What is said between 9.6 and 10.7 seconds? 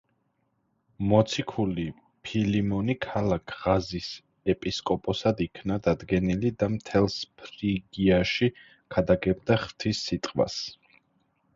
ღვთის სიტყვას.